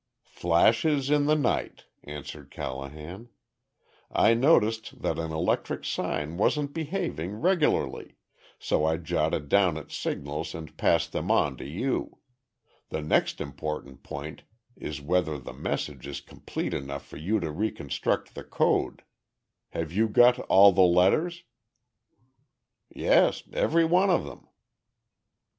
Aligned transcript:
"Flashes 0.25 1.11
in 1.11 1.27
the 1.27 1.35
night," 1.35 1.83
answered 2.03 2.49
Callahan. 2.49 3.29
"I 4.11 4.33
noticed 4.33 5.03
that 5.03 5.19
an 5.19 5.31
electric 5.31 5.85
sign 5.85 6.37
wasn't 6.37 6.73
behaving 6.73 7.35
regularly 7.39 8.15
so 8.57 8.83
I 8.83 8.97
jotted 8.97 9.47
down 9.47 9.77
its 9.77 9.95
signals 9.95 10.55
and 10.55 10.75
passed 10.75 11.11
them 11.11 11.29
on 11.29 11.55
to 11.57 11.65
you. 11.67 12.17
The 12.89 13.03
next 13.03 13.39
important 13.39 14.01
point 14.01 14.41
is 14.75 14.99
whether 15.01 15.37
the 15.37 15.53
message 15.53 16.07
is 16.07 16.19
complete 16.19 16.73
enough 16.73 17.05
for 17.05 17.17
you 17.17 17.39
to 17.39 17.51
reconstruct 17.51 18.33
the 18.33 18.43
code. 18.43 19.03
Have 19.69 19.91
you 19.93 20.09
got 20.09 20.39
all 20.49 20.71
the 20.71 20.81
letters?" 20.81 21.43
"Yes, 22.89 23.43
every 23.53 23.85
one 23.85 24.09
of 24.09 24.25
them." 24.25 24.47